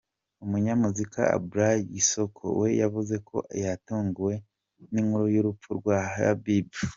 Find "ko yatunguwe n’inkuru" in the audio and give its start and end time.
3.27-5.25